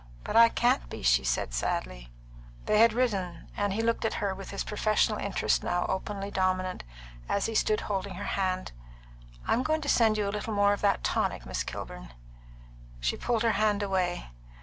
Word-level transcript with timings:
But 0.23 0.35
I 0.35 0.49
can't 0.49 0.89
be," 0.89 1.03
she 1.03 1.23
said 1.23 1.53
sadly. 1.53 2.09
They 2.65 2.79
had 2.79 2.91
risen, 2.91 3.51
and 3.55 3.71
he 3.73 3.83
looked 3.83 4.03
at 4.03 4.15
her 4.15 4.33
with 4.33 4.49
his 4.49 4.63
professional 4.63 5.19
interest 5.19 5.63
now 5.63 5.85
openly 5.87 6.31
dominant, 6.31 6.83
as 7.29 7.45
he 7.45 7.53
stood 7.53 7.81
holding 7.81 8.15
her 8.15 8.23
hand. 8.33 8.71
"I'm 9.47 9.61
going 9.61 9.81
to 9.81 9.89
send 9.89 10.17
you 10.17 10.27
a 10.27 10.33
little 10.33 10.55
more 10.55 10.73
of 10.73 10.81
that 10.81 11.03
tonic, 11.03 11.45
Miss 11.45 11.61
Kilburn." 11.61 12.13
She 12.99 13.15
pulled 13.15 13.43
her 13.43 13.51
hand 13.61 13.83
away. 13.83 14.31